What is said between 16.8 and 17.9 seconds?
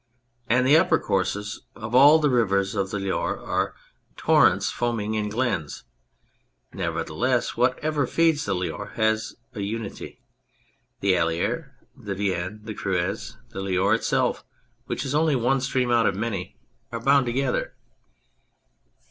are bound together.